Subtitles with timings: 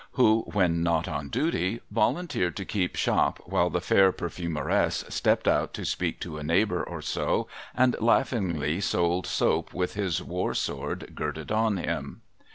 [0.13, 5.47] who, when not on duty, volunteered to keep shop while the fair Per fumeress stepped
[5.47, 10.55] out to speak to a neighbour or so, and laughingly sold soap with his war
[10.55, 12.21] sword girded on him